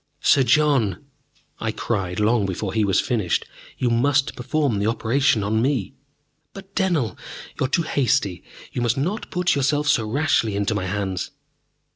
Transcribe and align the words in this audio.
"Sir 0.23 0.41
John!" 0.41 1.05
I 1.59 1.71
cried, 1.71 2.19
long 2.19 2.47
before 2.47 2.73
he 2.73 2.83
was 2.83 2.99
finished. 2.99 3.45
"You 3.77 3.91
must 3.91 4.35
perform 4.35 4.79
that 4.79 4.87
operation 4.89 5.43
on 5.43 5.61
me!" 5.61 5.93
"But, 6.53 6.73
Dennell, 6.73 7.15
you 7.59 7.65
are 7.67 7.69
too 7.69 7.83
hasty. 7.83 8.43
You 8.71 8.81
must 8.81 8.97
not 8.97 9.29
put 9.29 9.53
yourself 9.53 9.87
so 9.87 10.09
rashly 10.09 10.55
into 10.55 10.73
my 10.73 10.87
hands." 10.87 11.29